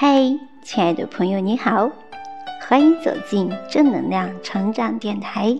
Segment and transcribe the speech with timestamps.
[0.00, 1.90] 嗨，亲爱的朋友，你好，
[2.68, 5.58] 欢迎走进正能量成长电台。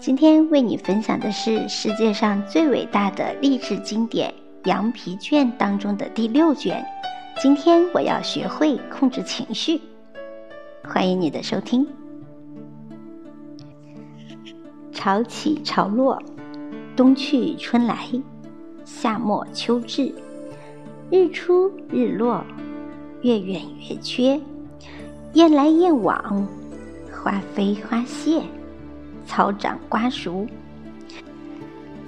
[0.00, 4.32] 今天为你分享的是世界上最伟大的励志经典
[4.70, 6.82] 《羊皮卷》当中的第六卷。
[7.42, 9.82] 今天我要学会控制情绪。
[10.82, 11.86] 欢迎你的收听。
[14.92, 16.18] 潮起潮落，
[16.96, 18.08] 冬去春来，
[18.86, 20.10] 夏末秋至，
[21.10, 22.42] 日出日落。
[23.22, 24.40] 越远越缺，
[25.34, 26.44] 雁来雁往，
[27.12, 28.42] 花飞花谢，
[29.24, 30.44] 草长瓜熟。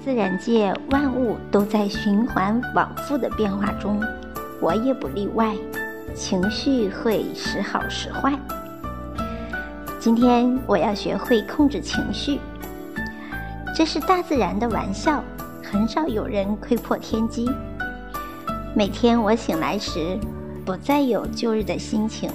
[0.05, 4.02] 自然界万物都在循环往复的变化中，
[4.61, 5.55] 我也不例外。
[6.16, 8.37] 情绪会时好时坏。
[10.01, 12.41] 今天我要学会控制情绪，
[13.74, 15.23] 这是大自然的玩笑，
[15.62, 17.49] 很少有人窥破天机。
[18.74, 20.19] 每天我醒来时。
[20.64, 22.30] 不再有旧日的心情，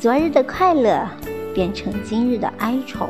[0.00, 1.06] 昨日的快乐
[1.54, 3.08] 变成今日的哀愁，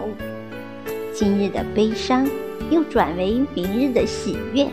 [1.14, 2.28] 今日的悲伤
[2.70, 4.68] 又转为明日的喜悦。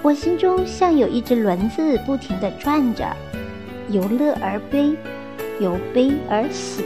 [0.00, 3.06] 我心中像有一只轮子不停地转着，
[3.90, 4.96] 由乐而悲，
[5.60, 6.82] 由悲而喜，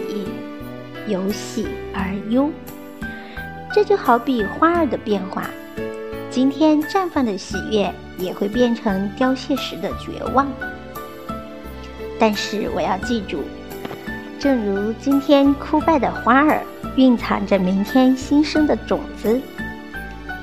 [1.06, 2.50] 由喜而忧。
[3.72, 5.48] 这就好比花儿的变化，
[6.34, 7.94] 今天绽放的喜悦。
[8.16, 10.46] 也会变成凋谢时的绝望，
[12.16, 13.42] 但是我要记住，
[14.38, 16.62] 正如今天枯败的花儿
[16.94, 19.40] 蕴藏着明天新生的种子，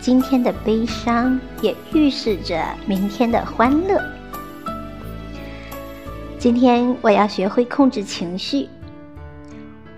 [0.02, 4.02] 今天的悲伤也预示着明天的欢乐。
[6.38, 8.68] 今天我要学会控制情绪，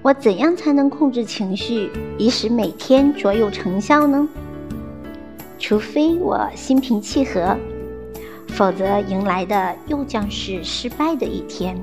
[0.04, 4.30] 我怎样才能控制情绪，以使每天卓有成效呢？
[5.64, 7.58] 除非我心平气和，
[8.50, 11.80] 否则迎来的又将是失败的一天。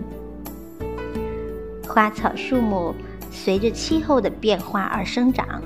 [1.88, 2.94] 花草树木
[3.30, 5.62] 随着气候的变化而生长，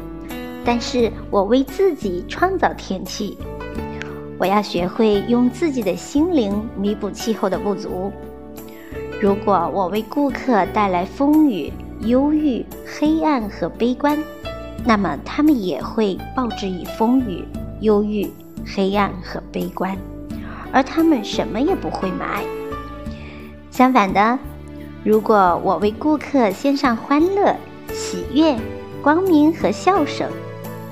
[0.64, 3.36] 但是我为自己创造天气。
[4.38, 8.12] 我要学会用自己的心灵弥补气候的不足。
[9.20, 14.16] 如果我为顾客带来风雨、忧郁、黑暗和悲观，
[14.86, 17.44] 那么他们也会报之以风雨。
[17.84, 18.26] 忧郁、
[18.66, 19.94] 黑暗和悲观，
[20.72, 22.42] 而他们什么也不会买。
[23.70, 24.38] 相反的，
[25.04, 27.54] 如果我为顾客献上欢乐、
[27.92, 28.56] 喜悦、
[29.02, 30.30] 光明和笑声，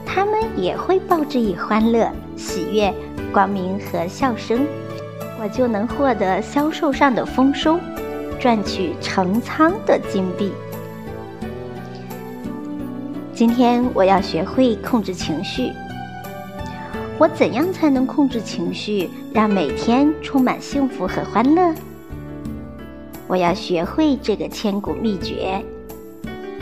[0.05, 2.93] 他们也会报之以欢乐、喜悦、
[3.33, 4.67] 光明和笑声，
[5.41, 7.79] 我就能获得销售上的丰收，
[8.39, 10.53] 赚取成仓的金币。
[13.33, 15.73] 今天我要学会控制情绪。
[17.23, 21.73] 我怎样才能控制情绪，让每天充满幸福和欢乐？
[23.29, 25.65] 我要学会这个千古秘诀：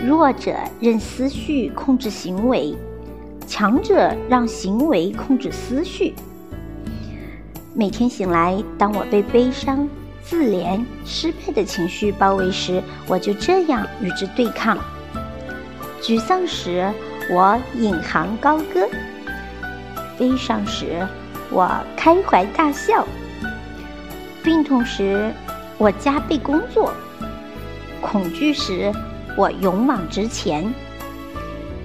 [0.07, 2.77] 弱者任思绪控制行为，
[3.47, 6.13] 强者让行为控制思绪。
[7.73, 9.89] 每天醒来，当我被悲伤、
[10.23, 14.77] 自怜、失败的情绪包围时，我就这样与之对抗；
[16.03, 16.93] 沮丧时，
[17.31, 18.87] 我引吭高歌。
[20.21, 21.09] 悲伤时，
[21.51, 21.67] 我
[21.97, 23.07] 开怀大笑；
[24.45, 25.33] 病痛时，
[25.79, 26.91] 我加倍工作；
[28.03, 28.93] 恐惧时，
[29.35, 30.71] 我勇往直前；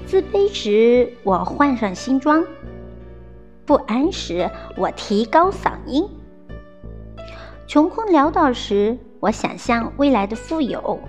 [0.06, 2.44] 自卑时，我换上新装；
[3.66, 6.04] 不安时，我提高嗓音；
[7.66, 11.00] 穷困潦倒时，我想象未来的富有；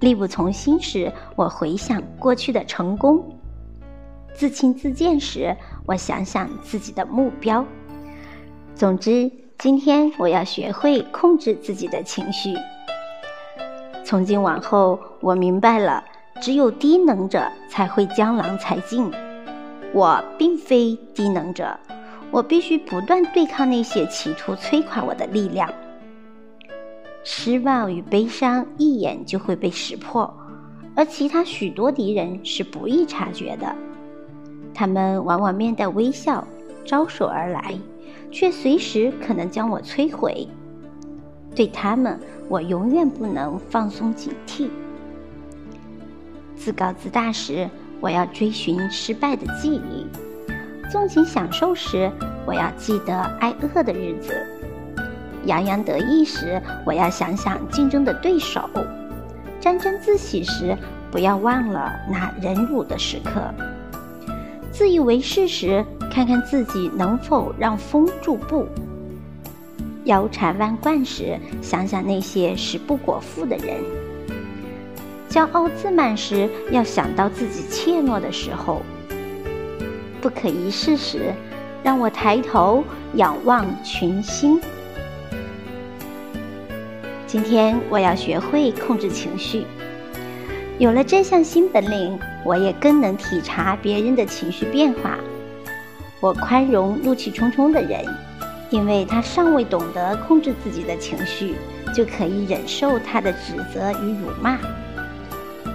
[0.00, 3.18] 力不从心时，我回想过去的成功；
[4.38, 7.66] 自轻自贱时，我想想自己的目标。
[8.72, 9.28] 总之，
[9.58, 12.54] 今天我要学会控制自己的情绪。
[14.04, 16.04] 从今往后，我明白了，
[16.40, 19.10] 只有低能者才会江郎才尽。
[19.92, 21.76] 我并非低能者，
[22.30, 25.68] 我必须不断对抗那些企图摧垮我的力量。
[27.24, 30.32] 失望与悲伤一眼就会被识破，
[30.94, 33.74] 而其他许多敌人是不易察觉的。
[34.78, 36.46] 他们往往面带微笑，
[36.84, 37.76] 招手而来，
[38.30, 40.46] 却随时可能将我摧毁。
[41.52, 42.16] 对他们，
[42.48, 44.68] 我永远不能放松警惕。
[46.54, 47.68] 自高自大时，
[48.00, 50.06] 我要追寻失败的记忆；
[50.88, 52.08] 纵情享受时，
[52.46, 54.32] 我要记得挨饿的日子；
[55.44, 58.60] 洋洋得意时，我要想想竞争的对手；
[59.58, 60.78] 沾沾自喜时，
[61.10, 63.52] 不要忘了那忍辱的时刻。
[64.78, 68.64] 自以为是时，看看自己能否让风驻步；
[70.04, 73.80] 腰缠万贯时，想想那些食不果腹的人；
[75.28, 78.80] 骄傲自满时，要想到自己怯懦的时候；
[80.20, 81.34] 不可一世时，
[81.82, 82.84] 让我抬头
[83.14, 84.60] 仰望群星。
[87.26, 89.64] 今天我要学会控制情绪。
[90.78, 95.18] 有了这项新本领，我也更能体察别人的情绪变化。
[96.20, 98.04] 我宽容怒气冲冲的人，
[98.70, 101.56] 因为他尚未懂得控制自己的情绪，
[101.92, 104.56] 就可以忍受他的指责与辱骂。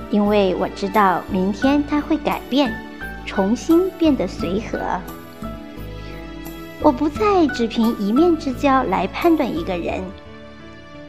[0.09, 2.73] 因为我知道明天他会改变，
[3.25, 4.79] 重新变得随和。
[6.81, 10.01] 我不再只凭一面之交来判断一个人，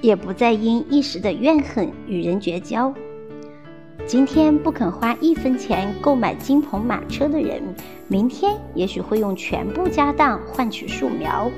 [0.01, 2.93] 也不再因一时的怨恨与人绝交。
[4.07, 7.63] 今天不肯花一分钱购买金鹏马车的人，
[8.07, 11.51] 明天也许会用全部家当换取树苗。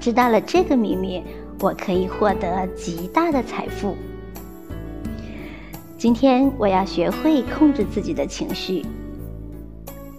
[0.00, 1.22] 知道了这个秘密，
[1.60, 3.94] 我可以获得极大的财富。
[5.98, 8.82] 今天我要学会控制自己的情绪。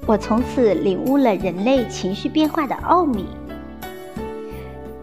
[0.05, 3.25] 我从此领悟了人类情绪变化的奥秘。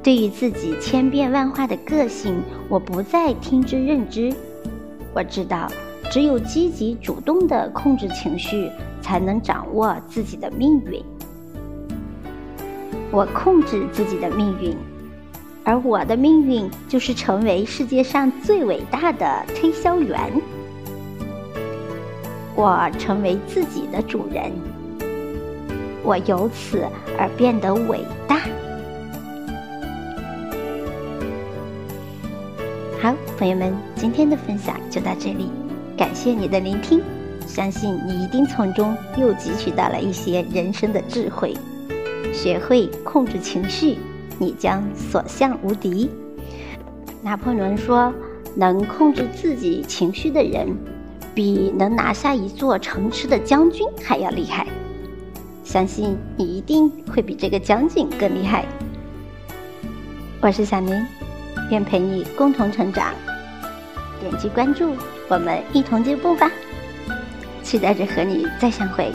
[0.05, 4.32] 对于自己千变万化的个性，我不再听之任之。
[5.15, 5.69] 我知道，
[6.11, 8.69] 只有积极主动的控制情绪，
[9.01, 11.01] 才能掌握自己的命运。
[13.13, 14.77] 我控制自己的命运，
[15.63, 20.19] 而我的命运就是成为世界上最伟大的推销员。
[22.57, 24.51] 我成为自己的主人，
[26.03, 26.85] 我由此
[27.17, 28.41] 而变得伟大。
[33.37, 35.49] 朋友们，今天的分享就到这里，
[35.97, 37.03] 感谢你的聆听，
[37.49, 41.53] 相信你一定从中又汲取到了一些人生的智慧。
[42.33, 43.99] 学会控制情绪，
[44.39, 46.09] 你将所向无敌。
[47.23, 48.15] 拿破仑说
[48.55, 50.69] ：“能控制自己情绪的人，
[51.35, 54.65] 比能拿下一座城池的将军还要厉害。”
[55.65, 58.65] 相信你一定会比这个将军更厉害。
[60.41, 61.05] 我是小宁。
[61.71, 63.15] 愿陪你共同成长，
[64.21, 64.97] 点击关注，
[65.29, 66.51] 我们一同进步吧！
[67.62, 69.12] 期待着和你再相会，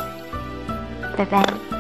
[1.16, 1.79] 拜拜。